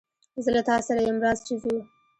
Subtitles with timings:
[0.43, 1.75] زه له تاسره ېم رازه چې ځو